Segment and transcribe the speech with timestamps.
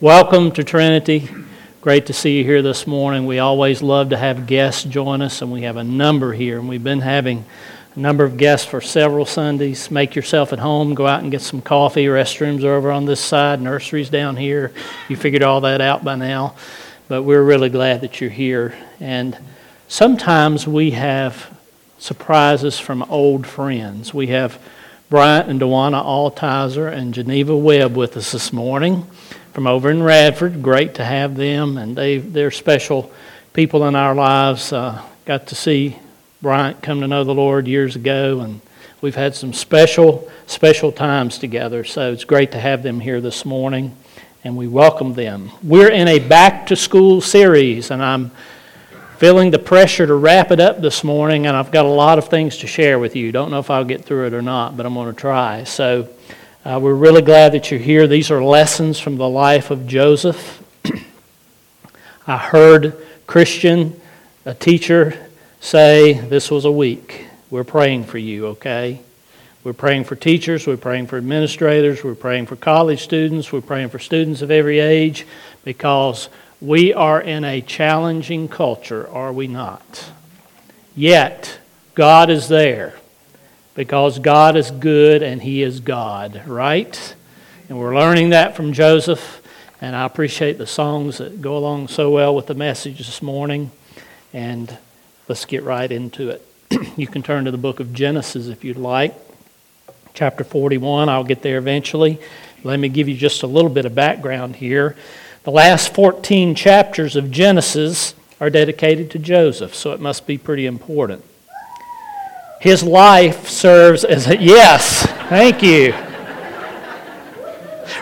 [0.00, 1.28] Welcome to Trinity.
[1.80, 3.26] Great to see you here this morning.
[3.26, 6.58] We always love to have guests join us, and we have a number here.
[6.58, 7.44] And we've been having
[7.94, 9.90] a number of guests for several Sundays.
[9.90, 10.94] Make yourself at home.
[10.94, 12.06] Go out and get some coffee.
[12.06, 14.72] Restrooms are over on this side, nurseries down here.
[15.08, 16.54] You figured all that out by now.
[17.08, 18.76] But we're really glad that you're here.
[19.00, 19.38] And
[19.88, 21.56] sometimes we have
[21.98, 24.12] surprises from old friends.
[24.12, 24.60] We have
[25.10, 29.06] Bryant and Dewana Altizer and Geneva Webb with us this morning
[29.58, 30.62] from over in Radford.
[30.62, 33.10] Great to have them, and they, they're special
[33.52, 34.72] people in our lives.
[34.72, 35.98] Uh, got to see
[36.40, 38.60] Bryant come to know the Lord years ago, and
[39.00, 41.82] we've had some special, special times together.
[41.82, 43.96] So it's great to have them here this morning,
[44.44, 45.50] and we welcome them.
[45.60, 48.30] We're in a back to school series, and I'm
[49.16, 52.28] feeling the pressure to wrap it up this morning, and I've got a lot of
[52.28, 53.32] things to share with you.
[53.32, 55.64] Don't know if I'll get through it or not, but I'm going to try.
[55.64, 56.08] So
[56.68, 58.06] uh, we're really glad that you're here.
[58.06, 60.62] These are lessons from the life of Joseph.
[62.26, 63.98] I heard Christian,
[64.44, 67.24] a teacher, say this was a week.
[67.48, 69.00] We're praying for you, okay?
[69.64, 73.88] We're praying for teachers, we're praying for administrators, we're praying for college students, we're praying
[73.88, 75.26] for students of every age
[75.64, 76.28] because
[76.60, 80.10] we are in a challenging culture, are we not?
[80.94, 81.60] Yet,
[81.94, 82.92] God is there
[83.78, 87.14] because God is good and He is God, right?
[87.68, 89.40] And we're learning that from Joseph,
[89.80, 93.70] and I appreciate the songs that go along so well with the message this morning.
[94.34, 94.76] And
[95.28, 96.44] let's get right into it.
[96.96, 99.14] you can turn to the book of Genesis if you'd like.
[100.12, 102.20] Chapter 41, I'll get there eventually.
[102.64, 104.96] Let me give you just a little bit of background here.
[105.44, 110.66] The last 14 chapters of Genesis are dedicated to Joseph, so it must be pretty
[110.66, 111.22] important.
[112.60, 115.92] His life serves as a yes, thank you.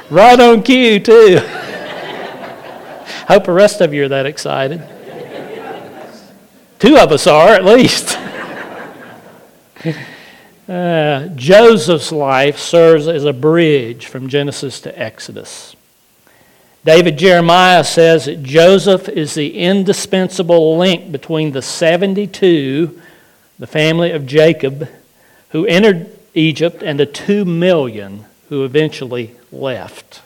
[0.09, 1.39] Right on cue, too.
[3.29, 4.83] Hope the rest of you are that excited.
[6.79, 8.19] Two of us are, at least.
[10.69, 15.77] Uh, Joseph's life serves as a bridge from Genesis to Exodus.
[16.85, 23.01] David Jeremiah says that Joseph is the indispensable link between the 72
[23.59, 24.89] the family of Jacob,
[25.51, 30.23] who entered Egypt, and the two million who eventually left.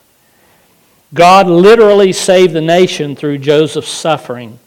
[1.12, 4.58] God literally saved the nation through Joseph's suffering.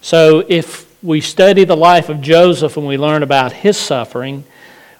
[0.00, 4.44] So if we study the life of Joseph and we learn about his suffering,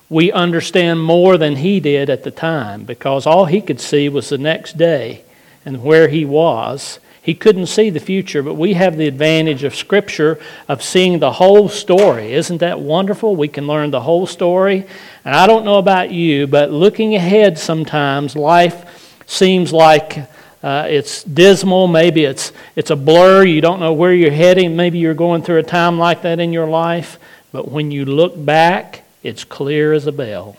[0.08, 4.28] we understand more than he did at the time because all he could see was
[4.28, 5.24] the next day
[5.64, 6.98] and where he was.
[7.20, 11.32] He couldn't see the future, but we have the advantage of Scripture of seeing the
[11.32, 12.32] whole story.
[12.32, 13.36] Isn't that wonderful?
[13.36, 14.86] We can learn the whole story.
[15.24, 20.18] And I don't know about you, but looking ahead sometimes, life seems like
[20.62, 21.86] uh, it's dismal.
[21.86, 23.44] Maybe it's, it's a blur.
[23.44, 24.74] You don't know where you're heading.
[24.74, 27.18] Maybe you're going through a time like that in your life.
[27.52, 30.56] But when you look back, it's clear as a bell.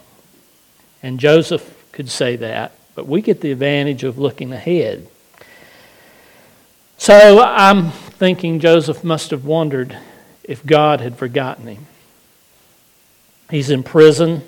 [1.02, 2.74] And Joseph could say that.
[2.96, 5.08] But we get the advantage of looking ahead.
[7.00, 9.98] So I'm thinking Joseph must have wondered
[10.44, 11.88] if God had forgotten him.
[13.50, 14.44] He's in prison.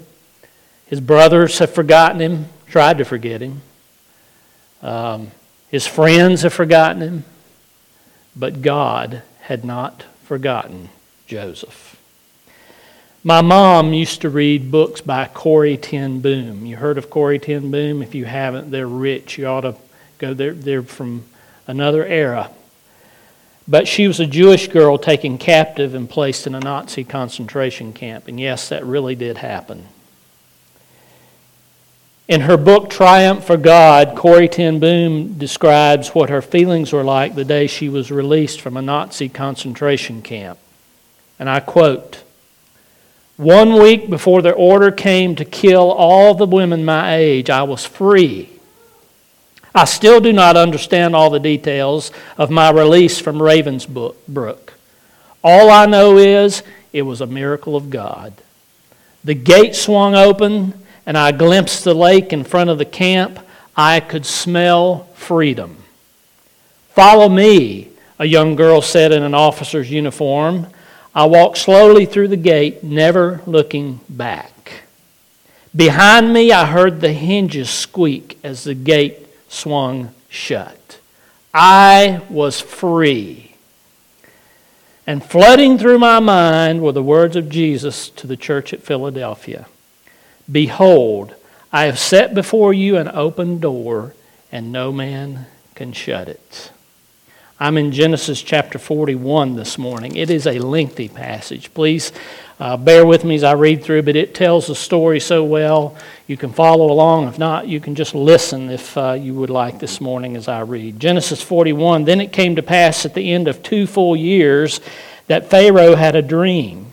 [0.86, 3.62] His brothers have forgotten him, tried to forget him.
[4.82, 5.32] Um,
[5.70, 7.24] his friends have forgotten him.
[8.36, 10.90] But God had not forgotten
[11.28, 11.98] Joseph.
[13.24, 16.66] My mom used to read books by Corrie ten Boom.
[16.66, 18.04] You heard of Corrie ten Boom?
[18.04, 19.38] If you haven't, they're rich.
[19.38, 19.76] You ought to
[20.18, 20.54] go there.
[20.54, 21.24] They're from
[21.72, 22.52] another era.
[23.68, 28.28] But she was a Jewish girl taken captive and placed in a Nazi concentration camp.
[28.28, 29.88] And yes, that really did happen.
[32.28, 37.36] In her book, Triumph for God, Corrie ten Boom describes what her feelings were like
[37.36, 40.60] the day she was released from a Nazi concentration camp.
[41.40, 42.24] And I quote
[43.38, 47.86] One week before the order came to kill all the women my age, I was
[47.86, 48.61] free
[49.74, 54.58] I still do not understand all the details of my release from Ravensbrück.
[55.44, 58.34] All I know is it was a miracle of God.
[59.24, 60.74] The gate swung open,
[61.06, 63.40] and I glimpsed the lake in front of the camp.
[63.76, 65.78] I could smell freedom.
[66.90, 67.90] Follow me,
[68.20, 70.68] a young girl said in an officer's uniform.
[71.16, 74.84] I walked slowly through the gate, never looking back.
[75.74, 79.21] Behind me, I heard the hinges squeak as the gate
[79.52, 81.00] swung shut.
[81.54, 83.56] I was free.
[85.06, 89.68] And flooding through my mind were the words of Jesus to the church at Philadelphia
[90.52, 91.36] Behold,
[91.72, 94.14] I have set before you an open door,
[94.52, 95.46] and no man
[95.76, 96.72] can shut it.
[97.60, 100.16] I'm in Genesis chapter 41 this morning.
[100.16, 101.74] It is a lengthy passage.
[101.74, 102.12] Please
[102.62, 105.98] uh, bear with me as I read through, but it tells the story so well.
[106.28, 107.28] You can follow along.
[107.28, 110.60] If not, you can just listen if uh, you would like this morning as I
[110.60, 111.00] read.
[111.00, 114.80] Genesis 41 Then it came to pass at the end of two full years
[115.26, 116.86] that Pharaoh had a dream.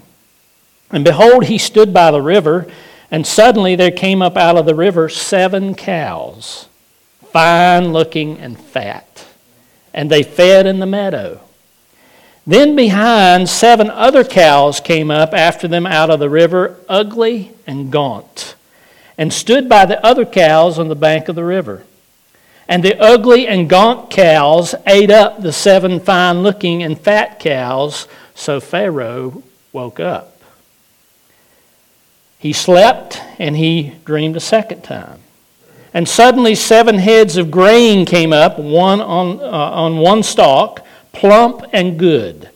[0.90, 2.66] And behold, he stood by the river,
[3.10, 6.66] and suddenly there came up out of the river seven cows,
[7.30, 9.26] fine looking and fat,
[9.92, 11.42] and they fed in the meadow.
[12.48, 17.92] Then behind, seven other cows came up after them out of the river, ugly and
[17.92, 18.54] gaunt,
[19.18, 21.84] and stood by the other cows on the bank of the river.
[22.66, 28.08] And the ugly and gaunt cows ate up the seven fine looking and fat cows,
[28.34, 29.42] so Pharaoh
[29.74, 30.40] woke up.
[32.38, 35.20] He slept and he dreamed a second time.
[35.92, 40.86] And suddenly, seven heads of grain came up, one on, uh, on one stalk
[41.18, 42.48] plump and good.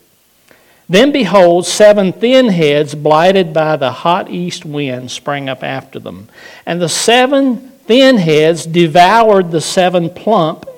[0.88, 6.28] Then behold, seven thin heads, blighted by the hot east wind, sprang up after them.
[6.64, 10.68] And the seven thin heads devoured the seven plump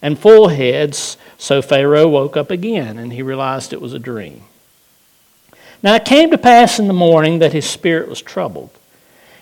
[0.00, 1.18] and full heads.
[1.36, 4.42] So Pharaoh woke up again, and he realized it was a dream.
[5.82, 8.70] Now it came to pass in the morning that his spirit was troubled.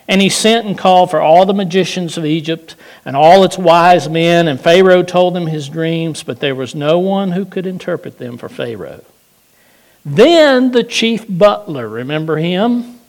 [0.08, 4.08] And he sent and called for all the magicians of Egypt and all its wise
[4.08, 8.18] men, and Pharaoh told them his dreams, but there was no one who could interpret
[8.18, 9.04] them for Pharaoh.
[10.04, 13.00] Then the chief butler, remember him?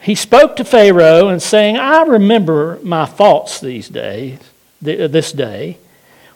[0.00, 4.38] He spoke to Pharaoh and saying, I remember my faults these days,
[4.84, 5.78] uh, this day.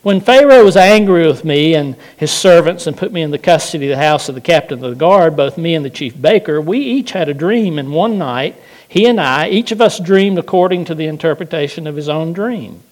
[0.02, 3.90] When Pharaoh was angry with me and his servants and put me in the custody
[3.90, 6.60] of the house of the captain of the guard, both me and the chief baker,
[6.60, 8.56] we each had a dream, and one night
[8.90, 12.82] he and I, each of us dreamed according to the interpretation of his own dream.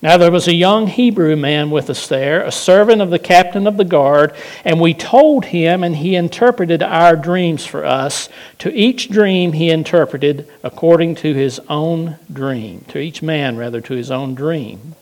[0.00, 3.66] Now there was a young Hebrew man with us there, a servant of the captain
[3.66, 4.32] of the guard,
[4.64, 8.28] and we told him, and he interpreted our dreams for us.
[8.60, 13.94] To each dream he interpreted according to his own dream, to each man, rather, to
[13.94, 14.94] his own dream.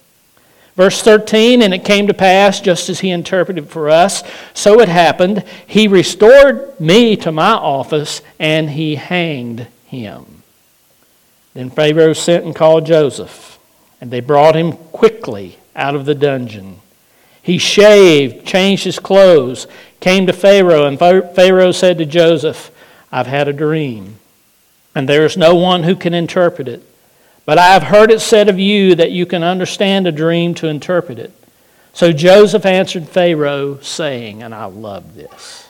[0.75, 4.22] Verse 13, and it came to pass, just as he interpreted for us,
[4.54, 5.44] so it happened.
[5.66, 10.43] He restored me to my office, and he hanged him.
[11.55, 13.58] Then Pharaoh sent and called Joseph,
[14.00, 16.81] and they brought him quickly out of the dungeon.
[17.43, 19.67] He shaved, changed his clothes,
[20.00, 22.70] came to Pharaoh, and Pharaoh said to Joseph,
[23.11, 24.17] I've had a dream,
[24.94, 26.82] and there is no one who can interpret it.
[27.46, 30.69] But I have heard it said of you that you can understand a dream to
[30.69, 31.32] interpret it.
[31.94, 35.67] So Joseph answered Pharaoh, saying, and I love this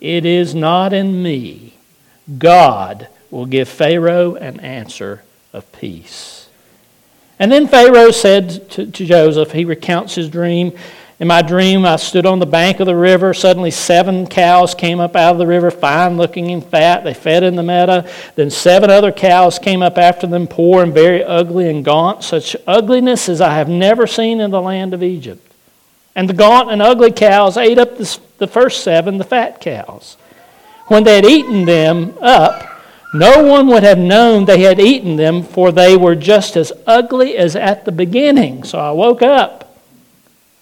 [0.00, 1.74] It is not in me.
[2.38, 6.48] God will give Pharaoh an answer of peace.
[7.40, 10.72] And then Pharaoh said to, to, Joseph, he recounts his dream.
[11.18, 13.34] In my dream, I stood on the bank of the river.
[13.34, 17.02] Suddenly, seven cows came up out of the river, fine looking and fat.
[17.02, 18.08] They fed in the meadow.
[18.36, 22.54] Then, seven other cows came up after them, poor and very ugly and gaunt, such
[22.68, 25.44] ugliness as I have never seen in the land of Egypt.
[26.14, 30.16] And the gaunt and ugly cows ate up the, the first seven, the fat cows.
[30.86, 32.73] When they had eaten them up,
[33.14, 37.36] no one would have known they had eaten them, for they were just as ugly
[37.36, 38.64] as at the beginning.
[38.64, 39.78] So I woke up.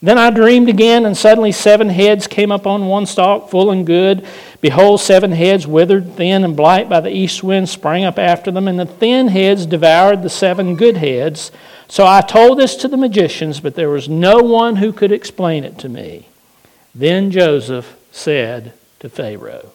[0.02, 3.86] Then I dreamed again, and suddenly seven heads came up on one stalk, full and
[3.86, 4.26] good.
[4.60, 8.68] Behold, seven heads, withered, thin, and blight by the east wind, sprang up after them,
[8.68, 11.52] and the thin heads devoured the seven good heads.
[11.86, 15.62] So I told this to the magicians, but there was no one who could explain
[15.62, 16.26] it to me.
[16.94, 19.72] Then Joseph said to Pharaoh,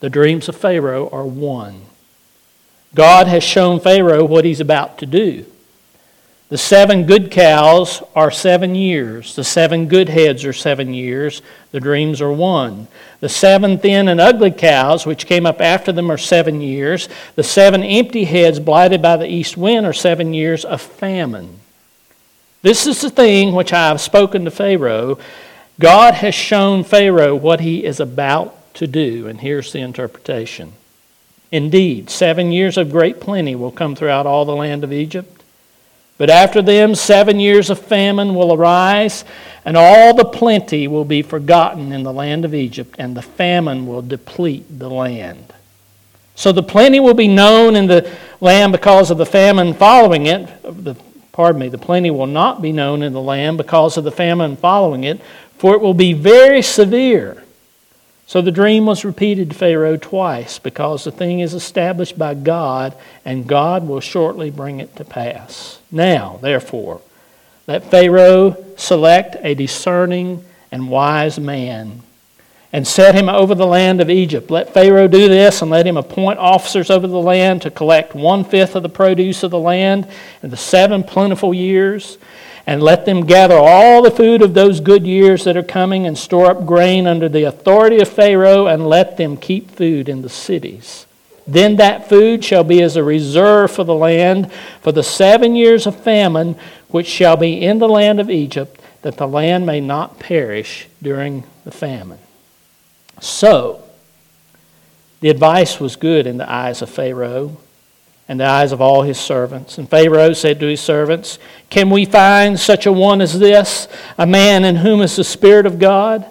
[0.00, 1.82] the dreams of Pharaoh are one.
[2.94, 5.44] God has shown Pharaoh what he's about to do.
[6.48, 9.36] The seven good cows are seven years.
[9.36, 11.42] The seven good heads are seven years.
[11.72, 12.88] The dreams are one.
[13.20, 17.10] The seven thin and ugly cows, which came up after them, are seven years.
[17.34, 21.58] The seven empty heads, blighted by the east wind, are seven years of famine.
[22.62, 25.18] This is the thing which I have spoken to Pharaoh.
[25.78, 29.28] God has shown Pharaoh what he is about to do.
[29.28, 30.72] And here's the interpretation
[31.50, 35.42] Indeed, seven years of great plenty will come throughout all the land of Egypt.
[36.18, 39.24] But after them, seven years of famine will arise,
[39.64, 43.86] and all the plenty will be forgotten in the land of Egypt, and the famine
[43.86, 45.54] will deplete the land.
[46.34, 50.48] So the plenty will be known in the land because of the famine following it.
[50.62, 50.96] The,
[51.32, 54.56] pardon me, the plenty will not be known in the land because of the famine
[54.56, 55.20] following it,
[55.56, 57.42] for it will be very severe.
[58.28, 62.94] So the dream was repeated to Pharaoh twice because the thing is established by God
[63.24, 65.78] and God will shortly bring it to pass.
[65.90, 67.00] Now, therefore,
[67.66, 70.42] Let Pharaoh select a discerning
[70.72, 72.02] and wise man
[72.72, 74.50] and set him over the land of Egypt.
[74.50, 78.44] Let Pharaoh do this and let him appoint officers over the land to collect one
[78.44, 80.06] fifth of the produce of the land
[80.42, 82.16] in the seven plentiful years.
[82.68, 86.18] And let them gather all the food of those good years that are coming and
[86.18, 90.28] store up grain under the authority of Pharaoh and let them keep food in the
[90.28, 91.06] cities.
[91.46, 95.86] Then that food shall be as a reserve for the land for the seven years
[95.86, 96.56] of famine
[96.88, 101.44] which shall be in the land of Egypt, that the land may not perish during
[101.64, 102.18] the famine.
[103.18, 103.82] So,
[105.20, 107.56] the advice was good in the eyes of Pharaoh
[108.28, 109.78] and the eyes of all his servants.
[109.78, 111.38] And Pharaoh said to his servants,
[111.70, 115.66] Can we find such a one as this, a man in whom is the Spirit
[115.66, 116.26] of God?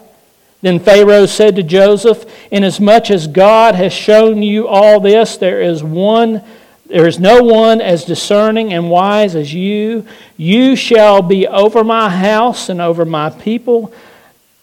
[0.62, 5.82] Then Pharaoh said to Joseph, Inasmuch as God has shown you all this, there is
[5.82, 6.42] one
[6.88, 10.06] there is no one as discerning and wise as you.
[10.38, 13.92] You shall be over my house and over my people,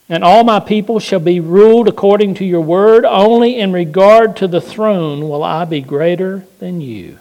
[0.09, 3.05] and all my people shall be ruled according to your word.
[3.05, 7.19] Only in regard to the throne will I be greater than you.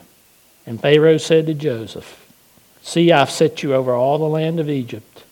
[0.66, 2.20] And Pharaoh said to Joseph,
[2.82, 5.24] See, I've set you over all the land of Egypt.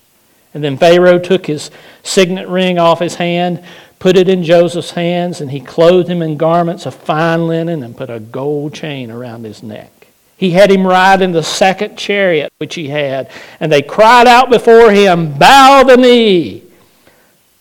[0.55, 1.71] And then Pharaoh took his
[2.03, 3.63] signet ring off his hand,
[3.99, 7.97] put it in Joseph's hands, and he clothed him in garments of fine linen and
[7.97, 10.09] put a gold chain around his neck.
[10.37, 14.51] He had him ride in the second chariot which he had, and they cried out
[14.51, 16.65] before him, Bow the knee.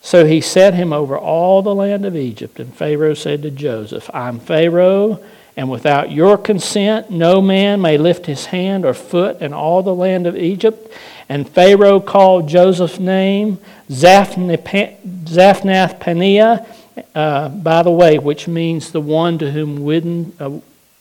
[0.01, 2.59] So he set him over all the land of Egypt.
[2.59, 5.23] And Pharaoh said to Joseph, I'm Pharaoh
[5.57, 9.93] and without your consent, no man may lift his hand or foot in all the
[9.93, 10.91] land of Egypt.
[11.27, 14.63] And Pharaoh called Joseph's name Zaphnath
[15.99, 16.65] Paneah,
[17.15, 20.59] uh, by the way, which means the one to whom hidden, uh,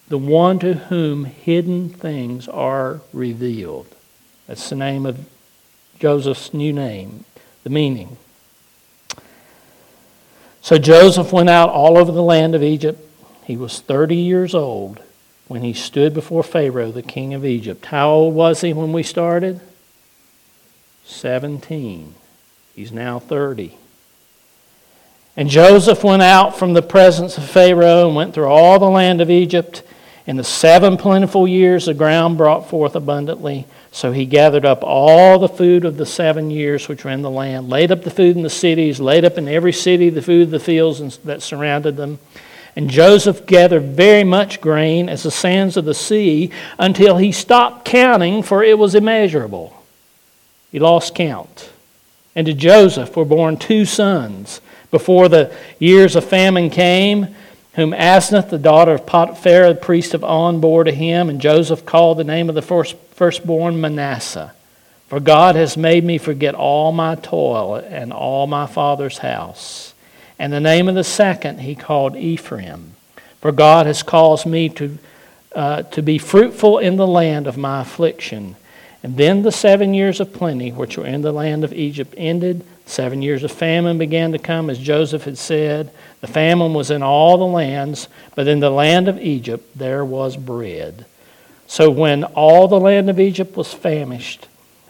[0.09, 3.87] the one to whom hidden things are revealed.
[4.47, 5.25] That's the name of
[5.99, 7.23] Joseph's new name,
[7.63, 8.17] the meaning.
[10.61, 13.10] So Joseph went out all over the land of Egypt
[13.43, 15.01] he was 30 years old
[15.47, 17.85] when he stood before Pharaoh, the king of Egypt.
[17.87, 19.59] How old was he when we started?
[21.05, 22.15] 17.
[22.75, 23.77] He's now 30.
[25.35, 29.21] And Joseph went out from the presence of Pharaoh and went through all the land
[29.21, 29.83] of Egypt.
[30.27, 33.65] In the seven plentiful years, the ground brought forth abundantly.
[33.91, 37.29] So he gathered up all the food of the seven years which were in the
[37.29, 40.43] land, laid up the food in the cities, laid up in every city the food
[40.43, 42.19] of the fields that surrounded them.
[42.75, 47.85] And Joseph gathered very much grain as the sands of the sea until he stopped
[47.85, 49.83] counting, for it was immeasurable.
[50.71, 51.69] He lost count.
[52.33, 57.35] And to Joseph were born two sons before the years of famine came,
[57.73, 61.29] whom Asenath, the daughter of Potiphar, the priest of On, bore to him.
[61.29, 64.53] And Joseph called the name of the first, firstborn Manasseh.
[65.07, 69.90] For God has made me forget all my toil and all my father's house.
[70.41, 72.95] And the name of the second he called Ephraim.
[73.41, 74.97] For God has caused me to,
[75.53, 78.55] uh, to be fruitful in the land of my affliction.
[79.03, 82.65] And then the seven years of plenty, which were in the land of Egypt, ended.
[82.87, 85.91] Seven years of famine began to come, as Joseph had said.
[86.21, 90.37] The famine was in all the lands, but in the land of Egypt there was
[90.37, 91.05] bread.
[91.67, 94.47] So when all the land of Egypt was famished,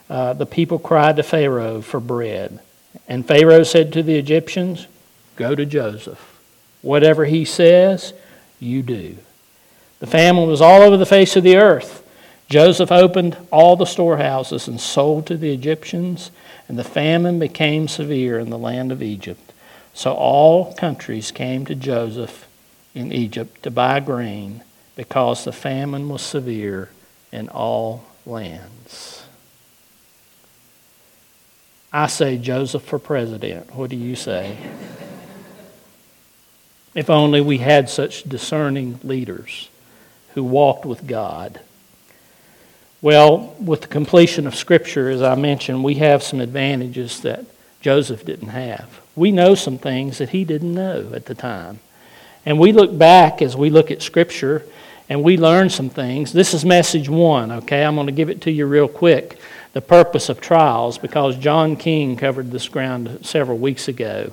[0.10, 2.62] uh, the people cried to Pharaoh for bread.
[3.05, 4.88] And Pharaoh said to the Egyptians,
[5.41, 6.39] Go to Joseph.
[6.83, 8.13] Whatever he says,
[8.60, 9.17] you do.
[9.98, 12.07] The famine was all over the face of the earth.
[12.48, 16.29] Joseph opened all the storehouses and sold to the Egyptians,
[16.67, 19.51] and the famine became severe in the land of Egypt.
[19.95, 22.48] So all countries came to Joseph
[22.93, 24.62] in Egypt to buy grain
[24.95, 26.91] because the famine was severe
[27.31, 29.24] in all lands.
[31.91, 33.74] I say Joseph for president.
[33.74, 34.55] What do you say?
[36.93, 39.69] If only we had such discerning leaders
[40.33, 41.60] who walked with God.
[43.01, 47.45] Well, with the completion of Scripture, as I mentioned, we have some advantages that
[47.81, 49.01] Joseph didn't have.
[49.15, 51.79] We know some things that he didn't know at the time.
[52.45, 54.63] And we look back as we look at Scripture
[55.10, 56.31] and we learn some things.
[56.31, 57.83] This is message one, okay?
[57.83, 59.38] I'm going to give it to you real quick.
[59.74, 64.31] The purpose of trials, because John King covered this ground several weeks ago.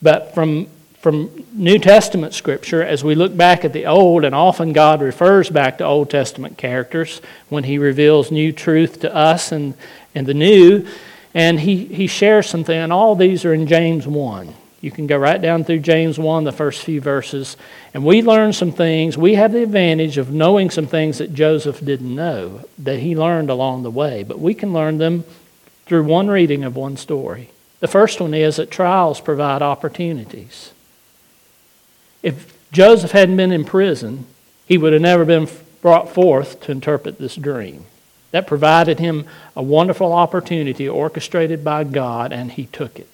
[0.00, 0.66] But from
[1.02, 5.50] from New Testament scripture as we look back at the Old, and often God refers
[5.50, 9.74] back to Old Testament characters when He reveals new truth to us and,
[10.14, 10.86] and the New.
[11.34, 14.54] And he, he shares something, and all these are in James 1.
[14.80, 17.56] You can go right down through James 1, the first few verses,
[17.94, 19.18] and we learn some things.
[19.18, 23.50] We have the advantage of knowing some things that Joseph didn't know, that he learned
[23.50, 25.24] along the way, but we can learn them
[25.86, 27.50] through one reading of one story.
[27.80, 30.72] The first one is that trials provide opportunities.
[32.22, 34.26] If Joseph hadn't been in prison,
[34.66, 35.48] he would have never been
[35.80, 37.84] brought forth to interpret this dream.
[38.30, 43.08] That provided him a wonderful opportunity orchestrated by God, and he took it.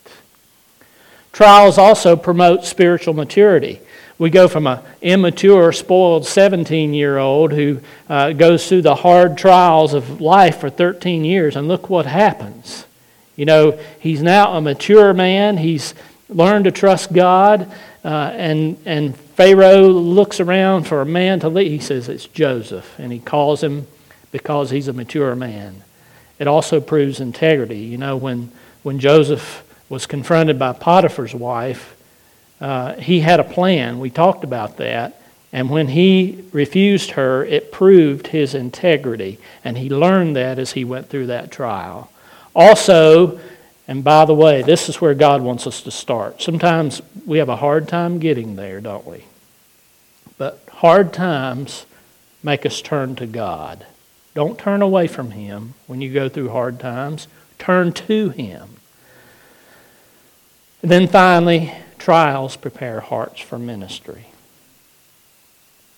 [1.32, 3.80] Trials also promote spiritual maturity.
[4.18, 9.38] We go from an immature, spoiled 17 year old who uh, goes through the hard
[9.38, 12.84] trials of life for 13 years, and look what happens.
[13.36, 15.58] You know, he's now a mature man.
[15.58, 15.94] He's
[16.28, 17.72] learned to trust God,
[18.08, 21.70] uh, and, and Pharaoh looks around for a man to lead.
[21.70, 23.86] He says it's Joseph, and he calls him
[24.32, 25.82] because he's a mature man.
[26.38, 27.80] It also proves integrity.
[27.80, 28.50] You know, when,
[28.82, 31.94] when Joseph was confronted by Potiphar's wife,
[32.62, 34.00] uh, he had a plan.
[34.00, 35.20] We talked about that.
[35.52, 39.38] And when he refused her, it proved his integrity.
[39.62, 42.10] And he learned that as he went through that trial.
[42.56, 43.38] Also,
[43.88, 46.42] and by the way, this is where God wants us to start.
[46.42, 49.24] Sometimes we have a hard time getting there, don't we?
[50.36, 51.86] But hard times
[52.42, 53.86] make us turn to God.
[54.34, 57.28] Don't turn away from Him when you go through hard times,
[57.58, 58.76] turn to Him.
[60.82, 64.26] And then finally, trials prepare hearts for ministry.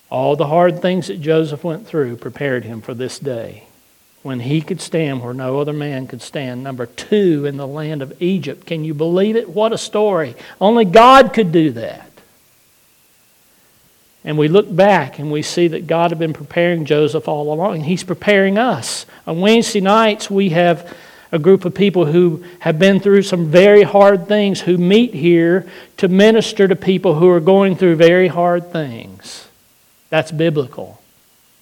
[0.09, 3.65] All the hard things that Joseph went through prepared him for this day
[4.23, 6.63] when he could stand where no other man could stand.
[6.63, 8.65] Number two in the land of Egypt.
[8.67, 9.49] Can you believe it?
[9.49, 10.35] What a story.
[10.59, 12.07] Only God could do that.
[14.23, 17.75] And we look back and we see that God had been preparing Joseph all along,
[17.75, 19.07] and He's preparing us.
[19.25, 20.95] On Wednesday nights, we have
[21.31, 25.67] a group of people who have been through some very hard things who meet here
[25.97, 29.47] to minister to people who are going through very hard things.
[30.09, 31.01] That's biblical.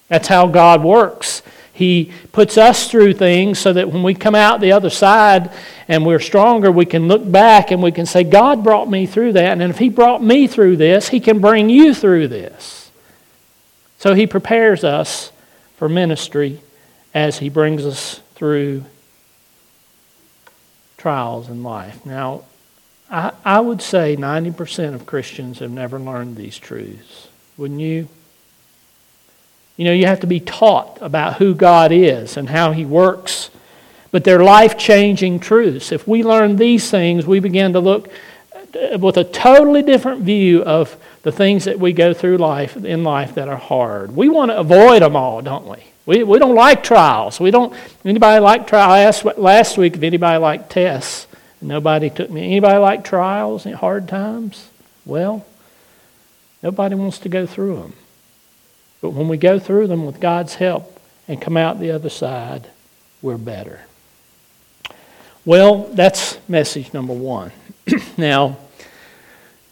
[0.07, 1.43] That's how God works.
[1.79, 5.49] He puts us through things so that when we come out the other side
[5.87, 9.31] and we're stronger, we can look back and we can say, God brought me through
[9.33, 9.53] that.
[9.53, 12.91] And if He brought me through this, He can bring you through this.
[13.97, 15.31] So He prepares us
[15.77, 16.59] for ministry
[17.13, 18.83] as He brings us through
[20.97, 22.05] trials in life.
[22.05, 22.43] Now,
[23.09, 27.29] I, I would say 90% of Christians have never learned these truths.
[27.55, 28.09] Wouldn't you?
[29.79, 33.49] You know, you have to be taught about who God is and how He works.
[34.11, 35.93] But they're life changing truths.
[35.93, 38.09] If we learn these things, we begin to look
[38.99, 43.35] with a totally different view of the things that we go through life in life
[43.35, 44.13] that are hard.
[44.13, 45.77] We want to avoid them all, don't we?
[46.05, 47.39] We, we don't like trials.
[47.39, 47.73] We don't.
[48.03, 48.91] Anybody like trials?
[48.91, 51.25] I asked last week if anybody liked tests.
[51.61, 52.43] Nobody took me.
[52.43, 54.67] Anybody like trials and hard times?
[55.05, 55.45] Well,
[56.61, 57.93] nobody wants to go through them.
[59.01, 62.67] But when we go through them with God's help and come out the other side,
[63.21, 63.81] we're better.
[65.45, 67.51] Well, that's message number one.
[68.17, 68.57] now,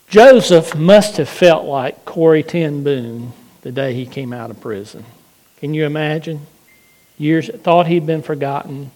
[0.09, 5.03] Joseph must have felt like Corrie ten Boom the day he came out of prison.
[5.57, 6.47] Can you imagine?
[7.17, 8.91] Years thought he'd been forgotten,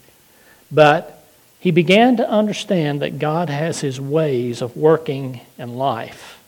[0.72, 1.26] but
[1.60, 6.41] he began to understand that God has his ways of working in life.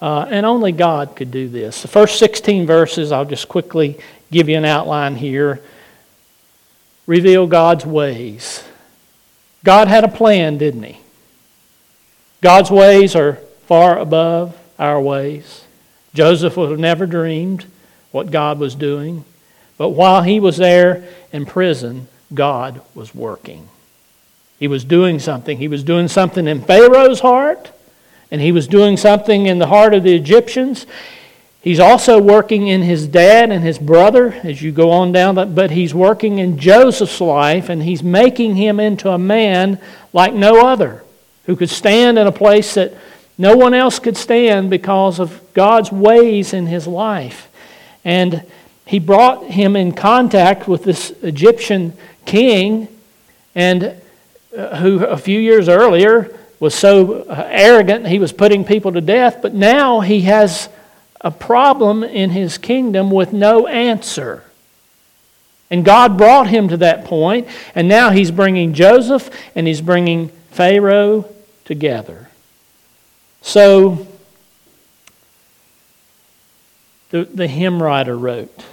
[0.00, 1.82] Uh, and only God could do this.
[1.82, 3.98] The first 16 verses, I'll just quickly
[4.30, 5.60] give you an outline here,
[7.06, 8.62] reveal God's ways.
[9.64, 10.98] God had a plan, didn't he?
[12.42, 13.34] God's ways are
[13.66, 15.64] far above our ways.
[16.14, 17.66] Joseph would have never dreamed
[18.12, 19.24] what God was doing.
[19.78, 23.68] But while he was there in prison, God was working.
[24.58, 25.58] He was doing something.
[25.58, 27.72] He was doing something in Pharaoh's heart,
[28.30, 30.86] and he was doing something in the heart of the Egyptians.
[31.60, 35.72] He's also working in his dad and his brother as you go on down, but
[35.72, 39.80] he's working in Joseph's life, and he's making him into a man
[40.12, 41.02] like no other
[41.46, 42.94] who could stand in a place that
[43.38, 47.48] no one else could stand because of God's ways in his life.
[48.04, 48.44] And
[48.84, 51.92] he brought him in contact with this Egyptian
[52.24, 52.88] king,
[53.54, 54.00] and
[54.56, 59.40] uh, who a few years earlier was so arrogant he was putting people to death,
[59.42, 60.68] but now he has
[61.20, 64.44] a problem in his kingdom with no answer.
[65.70, 70.28] And God brought him to that point, and now he's bringing Joseph and he's bringing
[70.50, 71.28] Pharaoh
[71.64, 72.28] together.
[73.42, 74.06] So
[77.10, 78.64] the, the hymn writer wrote.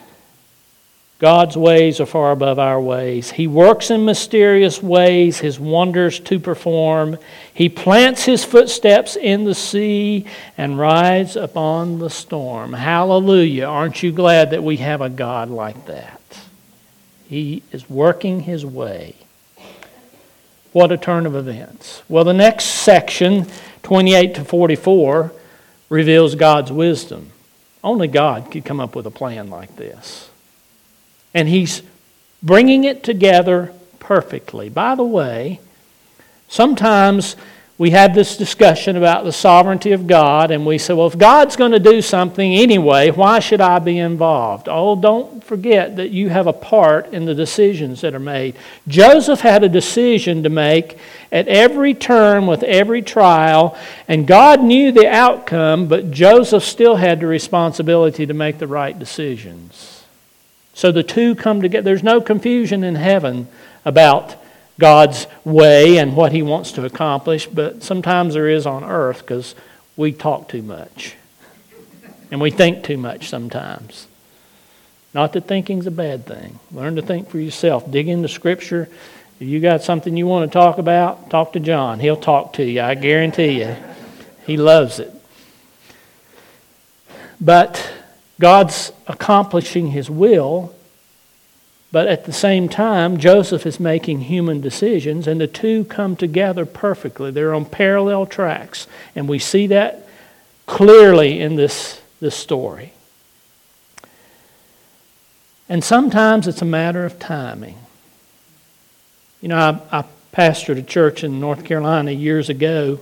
[1.24, 3.32] God's ways are far above our ways.
[3.32, 7.18] He works in mysterious ways, his wonders to perform.
[7.54, 10.26] He plants his footsteps in the sea
[10.58, 12.74] and rides upon the storm.
[12.74, 13.64] Hallelujah.
[13.64, 16.20] Aren't you glad that we have a God like that?
[17.30, 19.16] He is working his way.
[20.74, 22.04] What a turn of events.
[22.10, 23.48] Well, the next section,
[23.84, 25.32] 28 to 44,
[25.88, 27.32] reveals God's wisdom.
[27.82, 30.30] Only God could come up with a plan like this.
[31.34, 31.82] And He's
[32.42, 34.70] bringing it together perfectly.
[34.70, 35.60] By the way,
[36.48, 37.36] sometimes
[37.78, 41.56] we have this discussion about the sovereignty of God, and we say, well, if God's
[41.56, 44.68] going to do something anyway, why should I be involved?
[44.70, 48.56] Oh, don't forget that you have a part in the decisions that are made.
[48.88, 51.00] Joseph had a decision to make
[51.32, 53.76] at every turn with every trial,
[54.08, 58.98] and God knew the outcome, but Joseph still had the responsibility to make the right
[58.98, 59.93] decisions.
[60.74, 61.84] So the two come together.
[61.84, 63.48] There's no confusion in heaven
[63.86, 64.36] about
[64.80, 69.56] God's way and what He wants to accomplish, but sometimes there is on earth because
[69.96, 71.16] we talk too much
[72.32, 74.08] and we think too much sometimes.
[75.14, 76.60] Not that thinking's a bad thing.
[76.72, 77.90] Learn to think for yourself.
[77.92, 78.90] Dig into Scripture.
[79.40, 82.00] If you got something you want to talk about, talk to John.
[82.00, 82.82] He'll talk to you.
[82.82, 83.76] I guarantee you.
[84.48, 85.14] He loves it.
[87.40, 87.94] But
[88.44, 90.76] God's accomplishing His will
[91.94, 96.66] but at the same time, Joseph is making human decisions, and the two come together
[96.66, 97.30] perfectly.
[97.30, 98.88] They're on parallel tracks.
[99.16, 100.08] And we see that
[100.66, 102.94] clearly in this, this story.
[105.70, 107.78] And sometimes it's a matter of timing.
[109.40, 109.58] You know,
[109.92, 113.00] I, I pastored a church in North Carolina years ago,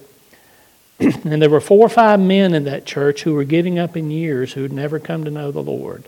[1.02, 4.12] and there were four or five men in that church who were getting up in
[4.12, 6.06] years who had never come to know the Lord.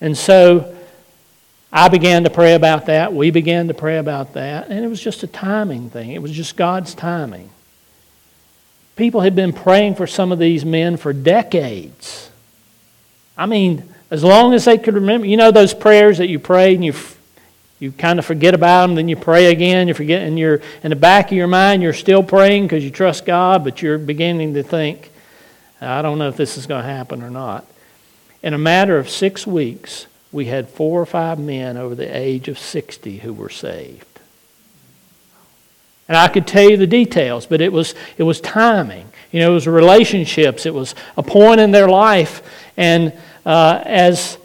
[0.00, 0.76] And so
[1.72, 3.12] I began to pray about that.
[3.12, 4.68] We began to pray about that.
[4.68, 7.50] And it was just a timing thing, it was just God's timing.
[8.96, 12.30] People had been praying for some of these men for decades.
[13.36, 15.26] I mean, as long as they could remember.
[15.26, 16.94] You know those prayers that you prayed and you,
[17.78, 20.90] you kind of forget about them, then you pray again, you forget, and you're in
[20.90, 24.54] the back of your mind, you're still praying because you trust God, but you're beginning
[24.54, 25.10] to think,
[25.80, 27.64] I don't know if this is going to happen or not.
[28.42, 32.48] In a matter of six weeks, we had four or five men over the age
[32.48, 34.04] of 60 who were saved.
[36.08, 39.06] And I could tell you the details, but it was, it was timing.
[39.30, 40.64] You know, it was relationships.
[40.64, 42.42] It was a point in their life.
[42.76, 43.12] And
[43.44, 44.38] uh, as,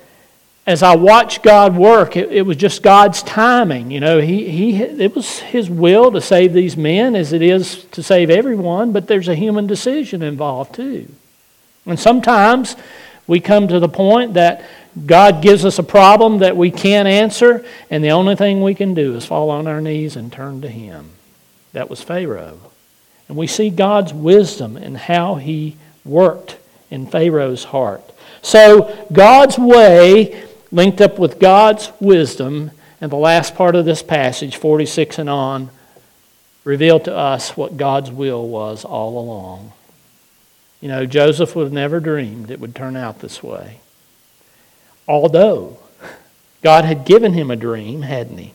[0.65, 3.91] as I watched God work, it, it, was just God's timing.
[3.91, 7.83] You know, he, he, it was His will to save these men as it is
[7.85, 11.07] to save everyone, but there's a human decision involved too.
[11.85, 12.77] And sometimes
[13.27, 14.63] we come to the point that
[15.05, 18.93] God gives us a problem that we can't answer, and the only thing we can
[18.93, 21.09] do is fall on our knees and turn to Him.
[21.73, 22.59] That was Pharaoh.
[23.27, 26.57] And we see God's wisdom in how He worked
[26.89, 28.03] in Pharaoh's heart.
[28.41, 30.43] So, God's way
[30.73, 35.69] linked up with God's wisdom, and the last part of this passage, 46 and on,
[36.63, 39.71] revealed to us what God's will was all along.
[40.81, 43.79] You know, Joseph would have never dreamed it would turn out this way.
[45.07, 45.77] Although
[46.61, 48.53] God had given him a dream, hadn't he?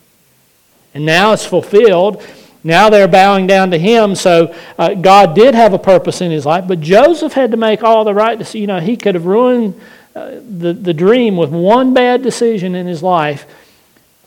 [0.93, 2.25] And now it's fulfilled.
[2.63, 4.15] Now they're bowing down to him.
[4.15, 7.83] So uh, God did have a purpose in his life, but Joseph had to make
[7.83, 8.61] all the right decisions.
[8.61, 9.79] You know, he could have ruined
[10.13, 13.45] the, the dream with one bad decision in his life.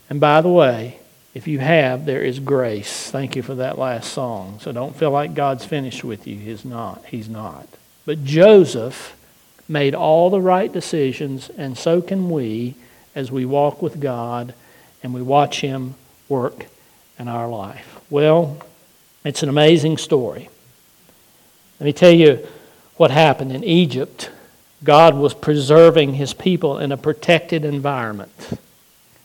[0.09, 0.99] And by the way,
[1.35, 3.11] if you have, there is grace.
[3.11, 4.59] Thank you for that last song.
[4.61, 6.37] So don't feel like God's finished with you.
[6.37, 7.05] He's not.
[7.07, 7.66] He's not.
[8.05, 9.16] But Joseph
[9.68, 12.75] made all the right decisions, and so can we
[13.14, 14.55] as we walk with God
[15.03, 15.95] and we watch Him
[16.29, 16.66] work
[17.18, 18.01] in our life.
[18.11, 18.59] Well,
[19.25, 20.49] it's an amazing story.
[21.81, 22.47] Let me tell you
[22.97, 24.31] what happened in Egypt.
[24.85, 28.33] God was preserving His people in a protected environment.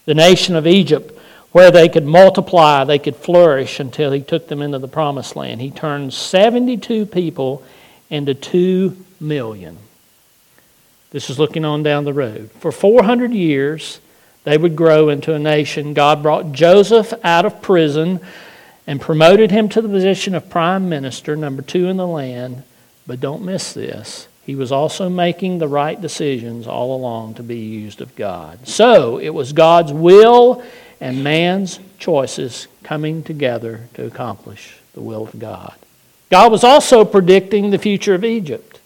[0.06, 1.18] The nation of Egypt,
[1.52, 5.62] where they could multiply, they could flourish until He took them into the promised land.
[5.62, 7.64] He turned 72 people
[8.10, 9.78] into 2 million.
[11.12, 12.52] This is looking on down the road.
[12.60, 14.00] For 400 years,
[14.44, 15.94] they would grow into a nation.
[15.94, 18.20] God brought Joseph out of prison
[18.86, 22.64] and promoted him to the position of prime minister, number two in the land.
[23.06, 24.28] But don't miss this.
[24.48, 28.66] He was also making the right decisions all along to be used of God.
[28.66, 30.64] So it was God's will
[31.02, 35.76] and man's choices coming together to accomplish the will of God.
[36.32, 38.80] God was also predicting the future of Egypt.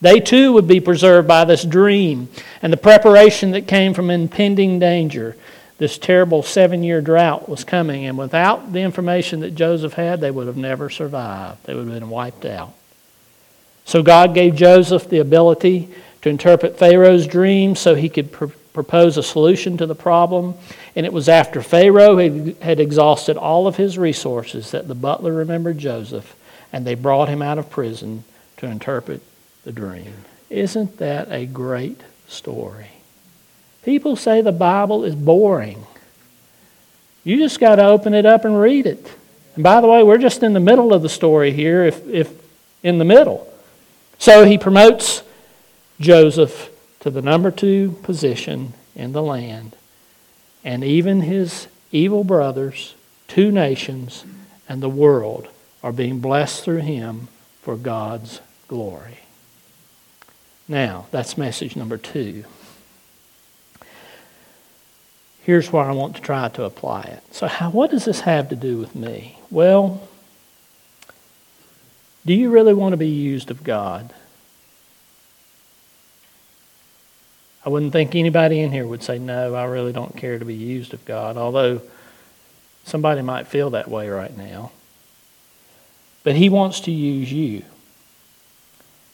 [0.00, 2.28] They too would be preserved by this dream
[2.62, 5.36] and the preparation that came from impending danger.
[5.78, 10.30] This terrible seven year drought was coming, and without the information that Joseph had, they
[10.30, 11.64] would have never survived.
[11.64, 12.74] They would have been wiped out.
[13.84, 15.88] So God gave Joseph the ability
[16.22, 20.54] to interpret Pharaoh's dream so he could pre- propose a solution to the problem.
[20.94, 22.16] And it was after Pharaoh
[22.60, 26.36] had exhausted all of his resources that the butler remembered Joseph
[26.72, 28.24] and they brought him out of prison
[28.58, 29.22] to interpret
[29.64, 30.12] the dream.
[30.48, 32.88] Isn't that a great story?
[33.84, 35.86] People say the Bible is boring.
[37.24, 39.10] You just got to open it up and read it.
[39.54, 42.32] And by the way, we're just in the middle of the story here, if, if
[42.82, 43.49] in the middle.
[44.20, 45.22] So he promotes
[45.98, 49.74] Joseph to the number two position in the land.
[50.62, 52.94] And even his evil brothers,
[53.28, 54.26] two nations,
[54.68, 55.48] and the world
[55.82, 57.28] are being blessed through him
[57.62, 59.20] for God's glory.
[60.68, 62.44] Now, that's message number two.
[65.40, 67.22] Here's where I want to try to apply it.
[67.34, 69.38] So, how, what does this have to do with me?
[69.50, 70.06] Well,
[72.26, 74.12] do you really want to be used of God?
[77.64, 80.54] I wouldn't think anybody in here would say, No, I really don't care to be
[80.54, 81.80] used of God, although
[82.84, 84.72] somebody might feel that way right now.
[86.22, 87.62] But He wants to use you.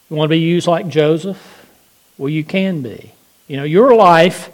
[0.09, 1.65] You want to be used like Joseph?
[2.17, 3.11] Well, you can be.
[3.47, 4.49] You know, your life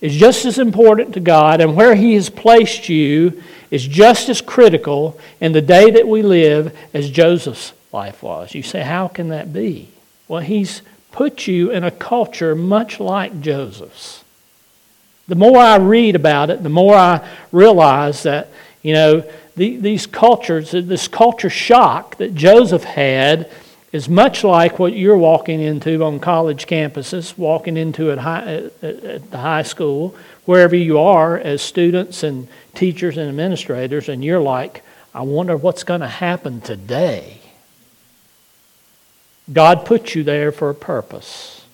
[0.00, 4.40] is just as important to God, and where He has placed you is just as
[4.40, 8.54] critical in the day that we live as Joseph's life was.
[8.54, 9.88] You say, How can that be?
[10.28, 14.24] Well, He's put you in a culture much like Joseph's.
[15.28, 18.48] The more I read about it, the more I realize that,
[18.82, 23.50] you know, the, these cultures, this culture shock that Joseph had
[23.92, 28.42] is much like what you're walking into on college campuses, walking into at, high,
[28.82, 34.24] at, at the high school, wherever you are as students and teachers and administrators, and
[34.24, 34.82] you're like,
[35.14, 37.41] I wonder what's going to happen today.
[39.50, 41.64] God put you there for a purpose.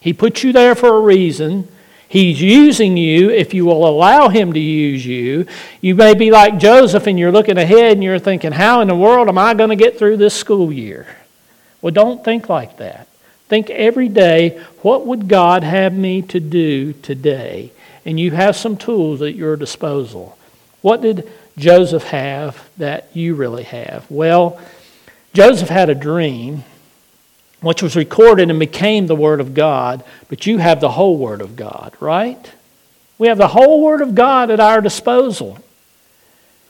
[0.00, 1.68] He put you there for a reason.
[2.08, 5.46] He's using you if you will allow Him to use you.
[5.80, 8.94] You may be like Joseph and you're looking ahead and you're thinking, How in the
[8.94, 11.06] world am I going to get through this school year?
[11.80, 13.08] Well, don't think like that.
[13.48, 17.72] Think every day, what would God have me to do today?
[18.04, 20.36] And you have some tools at your disposal.
[20.80, 24.10] What did Joseph have that you really have?
[24.10, 24.60] Well,
[25.34, 26.64] Joseph had a dream
[27.62, 31.40] which was recorded and became the Word of God, but you have the whole Word
[31.40, 32.52] of God, right?
[33.18, 35.58] We have the whole Word of God at our disposal.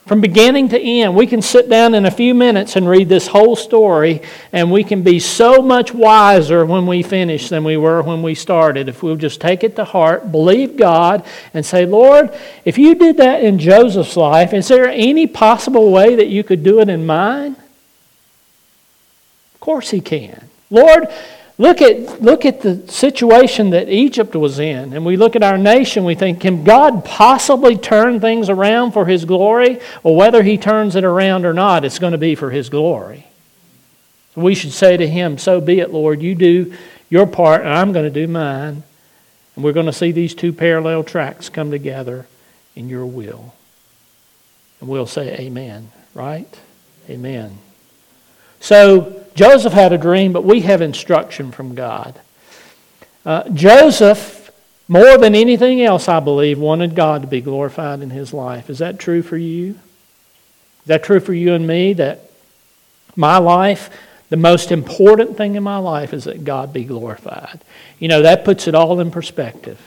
[0.07, 3.29] From beginning to end, we can sit down in a few minutes and read this
[3.29, 4.21] whole story,
[4.53, 8.35] and we can be so much wiser when we finish than we were when we
[8.35, 8.89] started.
[8.89, 11.25] If we'll just take it to heart, believe God,
[11.55, 16.17] and say, Lord, if you did that in Joseph's life, is there any possible way
[16.17, 17.57] that you could do it in mine?
[19.55, 20.49] Of course, He can.
[20.73, 21.09] Lord,
[21.59, 24.95] look at, look at the situation that Egypt was in.
[24.95, 29.05] And we look at our nation, we think, can God possibly turn things around for
[29.05, 29.79] His glory?
[30.03, 33.27] Well, whether He turns it around or not, it's going to be for His glory.
[34.35, 36.23] So we should say to Him, So be it, Lord.
[36.23, 36.75] You do
[37.11, 38.83] your part, and I'm going to do mine.
[39.55, 42.27] And we're going to see these two parallel tracks come together
[42.75, 43.53] in your will.
[44.81, 46.49] And we'll say, Amen, right?
[47.11, 47.59] Amen.
[48.59, 52.18] So, Joseph had a dream, but we have instruction from God.
[53.25, 54.51] Uh, Joseph,
[54.88, 58.68] more than anything else, I believe, wanted God to be glorified in his life.
[58.68, 59.71] Is that true for you?
[59.71, 61.92] Is that true for you and me?
[61.92, 62.31] That
[63.14, 63.90] my life,
[64.29, 67.61] the most important thing in my life is that God be glorified.
[67.99, 69.81] You know, that puts it all in perspective.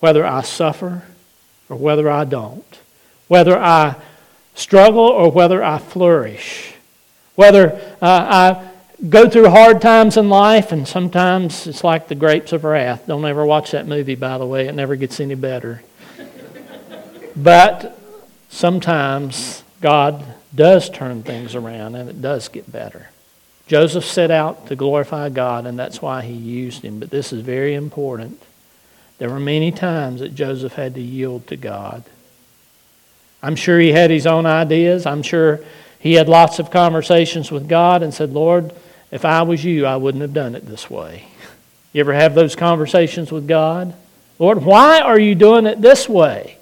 [0.00, 1.02] Whether I suffer
[1.68, 2.78] or whether I don't,
[3.28, 3.96] whether I
[4.54, 6.74] struggle or whether I flourish,
[7.36, 8.06] whether uh,
[8.62, 8.69] I
[9.08, 13.06] go through hard times in life, and sometimes it's like the grapes of wrath.
[13.06, 15.82] Don't ever watch that movie, by the way, it never gets any better.
[17.34, 17.98] but
[18.48, 23.08] sometimes God does turn things around, and it does get better.
[23.66, 26.98] Joseph set out to glorify God, and that's why he used him.
[26.98, 28.42] But this is very important.
[29.18, 32.02] There were many times that Joseph had to yield to God.
[33.42, 35.06] I'm sure he had his own ideas.
[35.06, 35.60] I'm sure
[35.98, 38.72] he had lots of conversations with God and said, Lord,
[39.10, 41.24] if I was you, I wouldn't have done it this way.
[41.92, 43.94] You ever have those conversations with God?
[44.38, 46.58] Lord, why are you doing it this way?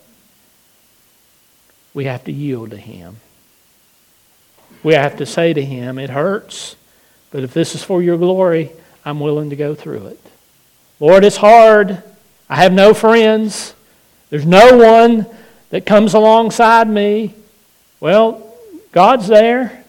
[1.94, 3.16] We have to yield to Him.
[4.82, 6.76] We have to say to Him, It hurts,
[7.30, 8.70] but if this is for your glory,
[9.04, 10.20] I'm willing to go through it.
[11.00, 12.02] Lord, it's hard.
[12.48, 13.74] I have no friends.
[14.30, 15.26] There's no one
[15.70, 17.34] that comes alongside me.
[18.00, 18.54] Well,
[18.92, 19.84] God's there.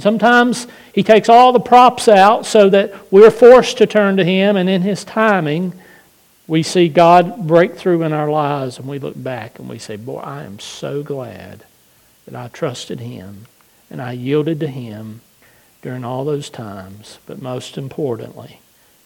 [0.00, 4.56] Sometimes He takes all the props out so that we're forced to turn to Him,
[4.56, 5.72] and in His timing,
[6.48, 9.96] we see God break through in our lives and we look back and we say,
[9.96, 11.62] Boy, I am so glad
[12.24, 13.46] that I trusted Him
[13.90, 15.20] and I yielded to Him
[15.82, 17.18] during all those times.
[17.26, 18.60] But most importantly,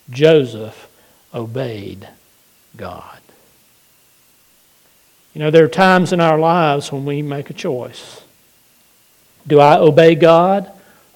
[0.09, 0.89] Joseph
[1.35, 2.09] obeyed
[2.77, 3.19] God.
[5.35, 8.23] You know, there are times in our lives when we make a choice.
[9.47, 10.71] Do I obey God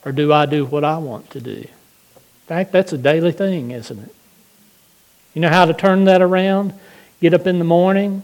[0.06, 1.50] or do I do what I want to do?
[1.50, 4.14] In fact, that's a daily thing, isn't it?
[5.34, 6.72] You know how to turn that around?
[7.20, 8.22] Get up in the morning,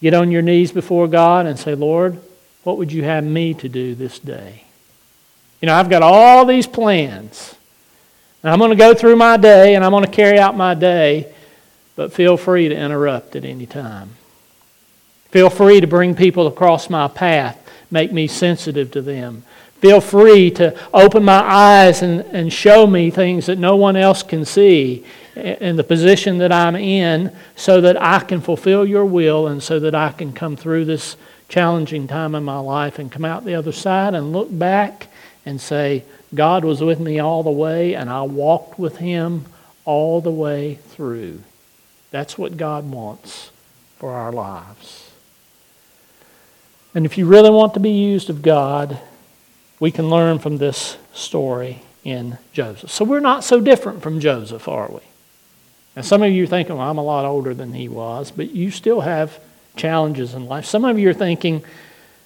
[0.00, 2.20] get on your knees before God, and say, Lord,
[2.64, 4.64] what would you have me to do this day?
[5.60, 7.54] You know, I've got all these plans.
[8.42, 10.74] And I'm going to go through my day and I'm going to carry out my
[10.74, 11.32] day,
[11.94, 14.16] but feel free to interrupt at any time.
[15.30, 17.56] Feel free to bring people across my path,
[17.88, 19.44] make me sensitive to them.
[19.82, 24.22] Feel free to open my eyes and, and show me things that no one else
[24.22, 29.48] can see in the position that I'm in so that I can fulfill your will
[29.48, 31.16] and so that I can come through this
[31.48, 35.08] challenging time in my life and come out the other side and look back
[35.44, 39.46] and say, God was with me all the way and I walked with him
[39.84, 41.42] all the way through.
[42.12, 43.50] That's what God wants
[43.98, 45.10] for our lives.
[46.94, 49.00] And if you really want to be used of God,
[49.82, 52.88] we can learn from this story in Joseph.
[52.88, 55.00] So we're not so different from Joseph, are we?
[55.96, 58.50] And some of you are thinking, well, I'm a lot older than he was, but
[58.52, 59.40] you still have
[59.74, 60.66] challenges in life.
[60.66, 61.64] Some of you are thinking,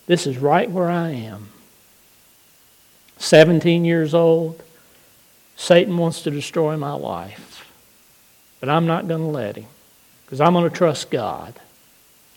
[0.06, 1.48] this is right where I am.
[3.16, 4.62] 17 years old,
[5.56, 7.72] Satan wants to destroy my life.
[8.60, 9.64] But I'm not going to let him
[10.26, 11.54] because I'm going to trust God.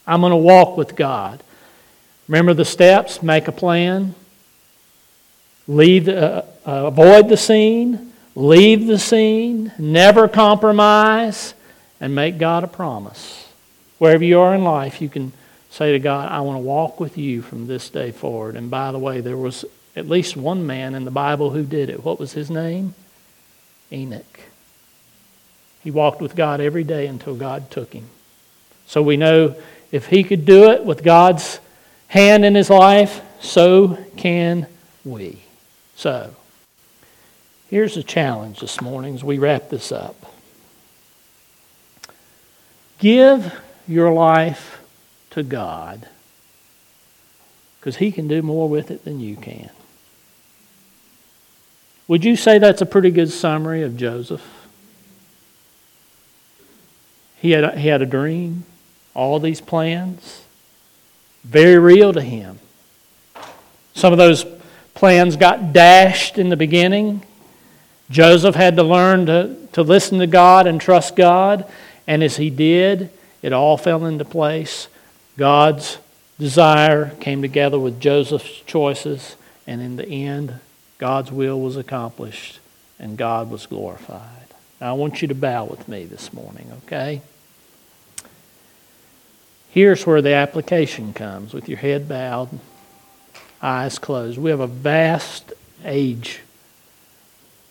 [0.07, 1.43] I'm going to walk with God.
[2.29, 4.15] Remember the steps make a plan,
[5.69, 11.53] leave, uh, uh, avoid the scene, Leave the scene, never compromise,
[11.99, 13.49] and make God a promise.
[13.97, 15.33] Wherever you are in life, you can
[15.69, 18.55] say to God, I want to walk with you from this day forward.
[18.55, 21.89] And by the way, there was at least one man in the Bible who did
[21.89, 22.05] it.
[22.05, 22.93] What was his name?
[23.91, 24.39] Enoch.
[25.83, 28.07] He walked with God every day until God took him.
[28.87, 29.53] So we know
[29.91, 31.59] if he could do it with God's
[32.07, 34.65] hand in his life, so can
[35.03, 35.41] we.
[35.99, 36.33] So,
[37.69, 40.15] Here's a challenge this morning as we wrap this up
[42.99, 44.81] give your life
[45.31, 46.07] to God
[47.79, 49.71] because He can do more with it than you can.
[52.07, 54.41] Would you say that's a pretty good summary of Joseph?
[57.35, 58.63] He had he had a dream,
[59.13, 60.45] all these plans,
[61.43, 62.59] very real to him.
[63.93, 64.45] Some of those
[64.99, 67.23] plans got dashed in the beginning.
[68.09, 71.65] Joseph had to learn to, to listen to God and trust God,
[72.05, 73.09] and as he did,
[73.41, 74.89] it all fell into place.
[75.37, 75.99] God's
[76.37, 80.59] desire came together with Joseph's choices, and in the end,
[80.97, 82.59] God's will was accomplished
[82.99, 84.47] and God was glorified.
[84.81, 87.21] Now, I want you to bow with me this morning, okay?
[89.69, 92.49] Here's where the application comes with your head bowed,
[93.61, 94.37] eyes closed.
[94.37, 96.41] We have a vast age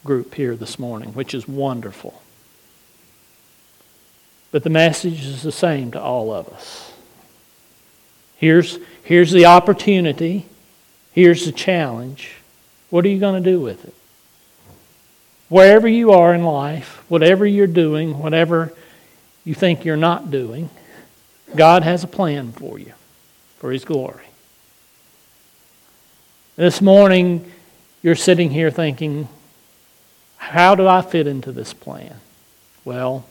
[0.04, 2.22] group here this morning, which is wonderful.
[4.50, 6.92] But the message is the same to all of us.
[8.36, 10.46] Here's, here's the opportunity.
[11.12, 12.36] Here's the challenge.
[12.90, 13.94] What are you going to do with it?
[15.48, 18.72] Wherever you are in life, whatever you're doing, whatever
[19.44, 20.70] you think you're not doing,
[21.56, 22.92] God has a plan for you,
[23.58, 24.26] for His glory.
[26.58, 27.48] This morning,
[28.02, 29.28] you're sitting here thinking,
[30.38, 32.16] how do I fit into this plan?
[32.84, 33.24] Well,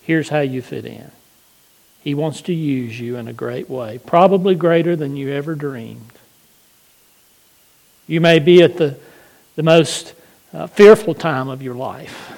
[0.00, 1.10] here's how you fit in.
[2.02, 6.12] He wants to use you in a great way, probably greater than you ever dreamed.
[8.06, 8.98] You may be at the,
[9.56, 10.14] the most
[10.54, 12.32] uh, fearful time of your life.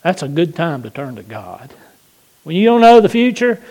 [0.00, 1.70] That's a good time to turn to God.
[2.44, 3.62] When you don't know the future,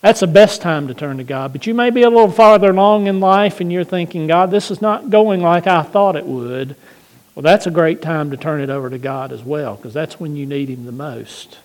[0.00, 1.52] that's the best time to turn to God.
[1.52, 4.70] But you may be a little farther along in life and you're thinking, God, this
[4.70, 6.74] is not going like I thought it would.
[7.34, 10.18] Well, that's a great time to turn it over to God as well, because that's
[10.18, 11.58] when you need Him the most.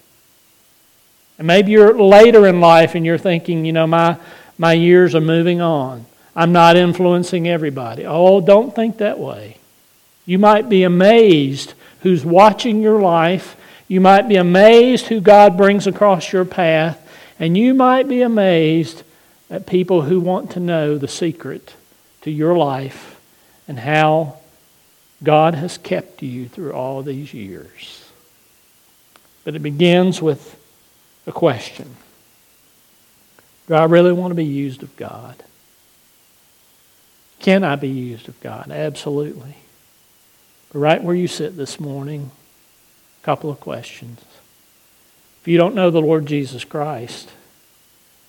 [1.38, 4.18] And maybe you're later in life and you're thinking, you know, my,
[4.58, 6.06] my years are moving on.
[6.36, 8.06] I'm not influencing everybody.
[8.06, 9.58] Oh, don't think that way.
[10.26, 13.56] You might be amazed who's watching your life.
[13.88, 17.02] You might be amazed who God brings across your path.
[17.40, 19.04] And you might be amazed
[19.50, 21.76] at people who want to know the secret
[22.22, 23.20] to your life
[23.68, 24.38] and how
[25.24, 28.10] God has kept you through all these years.
[29.44, 30.58] But it begins with
[31.28, 31.96] a question
[33.68, 35.44] Do I really want to be used of God?
[37.40, 38.72] Can I be used of God?
[38.72, 39.56] Absolutely.
[40.72, 42.32] But right where you sit this morning,
[43.22, 44.20] a couple of questions.
[45.46, 47.30] If you don't know the Lord Jesus Christ,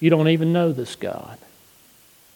[0.00, 1.38] you don't even know this God.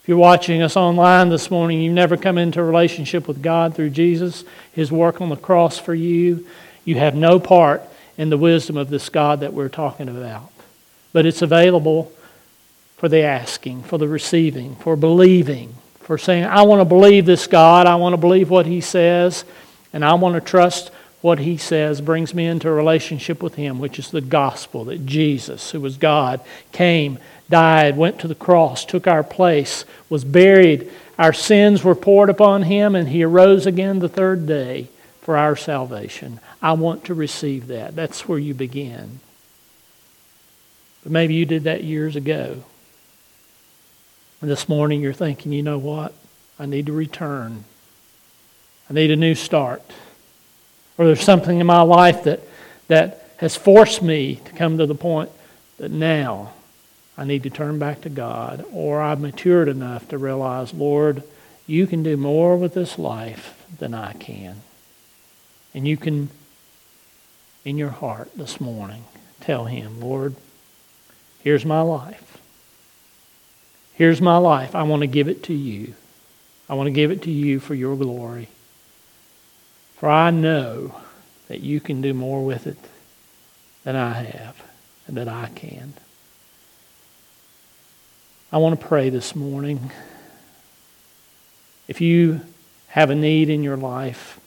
[0.00, 3.74] If you're watching us online this morning, you've never come into a relationship with God
[3.74, 6.46] through Jesus, His work on the cross for you,
[6.86, 7.82] you have no part
[8.16, 10.50] in the wisdom of this God that we're talking about.
[11.12, 12.10] But it's available
[12.96, 17.46] for the asking, for the receiving, for believing, for saying, I want to believe this
[17.46, 19.44] God, I want to believe what He says,
[19.92, 20.90] and I want to trust
[21.20, 25.06] what He says brings me into a relationship with Him, which is the gospel that
[25.06, 26.40] Jesus, who was God,
[26.72, 27.18] came,
[27.48, 30.90] died, went to the cross, took our place, was buried.
[31.18, 34.88] Our sins were poured upon Him, and He arose again the third day
[35.20, 36.40] for our salvation.
[36.62, 37.94] I want to receive that.
[37.94, 39.20] That's where you begin.
[41.02, 42.64] But maybe you did that years ago.
[44.40, 46.14] And this morning you're thinking, you know what?
[46.58, 47.64] I need to return.
[48.88, 49.82] I need a new start.
[51.00, 52.40] Or there's something in my life that,
[52.88, 55.30] that has forced me to come to the point
[55.78, 56.52] that now
[57.16, 58.66] I need to turn back to God.
[58.70, 61.22] Or I've matured enough to realize, Lord,
[61.66, 64.56] you can do more with this life than I can.
[65.72, 66.28] And you can,
[67.64, 69.04] in your heart this morning,
[69.40, 70.36] tell Him, Lord,
[71.38, 72.36] here's my life.
[73.94, 74.74] Here's my life.
[74.74, 75.94] I want to give it to you.
[76.68, 78.48] I want to give it to you for your glory.
[80.00, 80.94] For I know
[81.48, 82.78] that you can do more with it
[83.84, 84.56] than I have
[85.06, 85.92] and that I can.
[88.50, 89.92] I want to pray this morning.
[91.86, 92.40] If you
[92.88, 94.40] have a need in your life,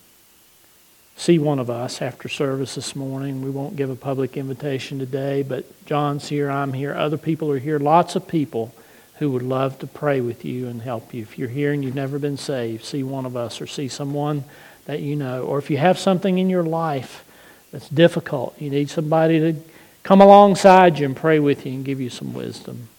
[1.15, 3.43] see one of us after service this morning.
[3.43, 7.59] We won't give a public invitation today, but John's here, I'm here, other people are
[7.59, 8.73] here, lots of people
[9.19, 11.21] who would love to pray with you and help you.
[11.21, 14.45] If you're here and you've never been saved, see one of us or see someone
[14.85, 15.43] that you know.
[15.43, 17.23] Or if you have something in your life
[17.71, 19.59] that's difficult, you need somebody to
[20.03, 22.89] come alongside you and pray with you and give you some wisdom.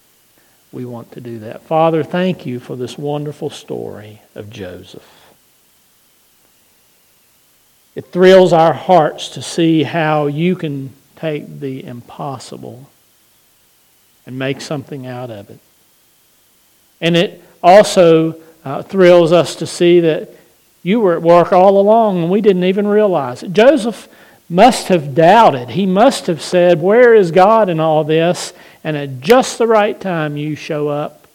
[0.72, 1.62] We want to do that.
[1.62, 5.09] Father, thank you for this wonderful story of Joseph.
[7.95, 12.91] It thrills our hearts to see how you can take the impossible
[14.26, 15.61] and make something out of it.
[17.01, 20.30] And it also uh, thrills us to see that
[20.85, 23.53] you were at work all along and we didn't even realize it.
[23.53, 24.07] Joseph
[24.49, 25.70] must have doubted.
[25.70, 28.53] He must have said, Where is God in all this?
[28.85, 31.26] And at just the right time, you show up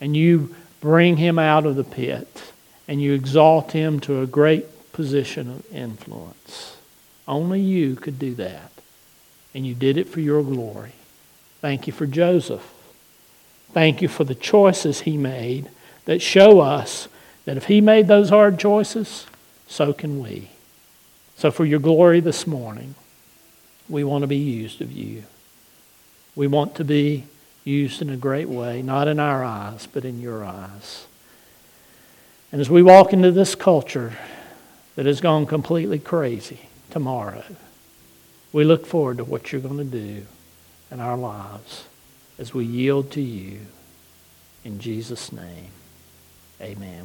[0.00, 2.52] and you bring him out of the pit
[2.88, 6.76] and you exalt him to a great position of influence.
[7.28, 8.72] Only you could do that.
[9.54, 10.92] And you did it for your glory.
[11.60, 12.66] Thank you for Joseph.
[13.72, 15.68] Thank you for the choices he made
[16.06, 17.08] that show us
[17.44, 19.26] that if he made those hard choices,
[19.66, 20.50] so can we.
[21.36, 22.94] So, for your glory this morning,
[23.88, 25.24] we want to be used of you.
[26.36, 27.24] We want to be
[27.64, 31.06] used in a great way, not in our eyes, but in your eyes.
[32.50, 34.12] And as we walk into this culture,
[34.94, 37.44] that has gone completely crazy tomorrow.
[38.52, 40.26] We look forward to what you're going to do
[40.90, 41.84] in our lives
[42.38, 43.60] as we yield to you.
[44.64, 45.70] In Jesus' name,
[46.60, 47.00] amen.